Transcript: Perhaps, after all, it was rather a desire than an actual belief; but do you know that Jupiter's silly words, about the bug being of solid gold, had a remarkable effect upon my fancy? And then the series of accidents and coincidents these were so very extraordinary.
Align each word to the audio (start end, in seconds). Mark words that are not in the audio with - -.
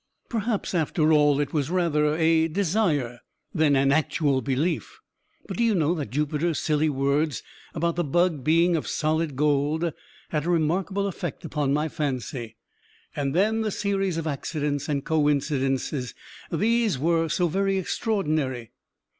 Perhaps, 0.29 0.73
after 0.73 1.13
all, 1.13 1.39
it 1.39 1.53
was 1.53 1.69
rather 1.69 2.15
a 2.15 2.47
desire 2.47 3.19
than 3.53 3.75
an 3.75 3.91
actual 3.91 4.41
belief; 4.41 4.99
but 5.47 5.57
do 5.57 5.63
you 5.63 5.75
know 5.75 5.93
that 5.93 6.09
Jupiter's 6.09 6.57
silly 6.57 6.89
words, 6.89 7.43
about 7.75 7.97
the 7.97 8.03
bug 8.03 8.43
being 8.43 8.75
of 8.75 8.87
solid 8.87 9.35
gold, 9.35 9.93
had 10.29 10.45
a 10.47 10.49
remarkable 10.49 11.05
effect 11.05 11.45
upon 11.45 11.71
my 11.71 11.87
fancy? 11.87 12.55
And 13.15 13.35
then 13.35 13.61
the 13.61 13.69
series 13.69 14.17
of 14.17 14.25
accidents 14.25 14.89
and 14.89 15.05
coincidents 15.05 15.93
these 16.51 16.97
were 16.97 17.29
so 17.29 17.47
very 17.47 17.77
extraordinary. 17.77 18.71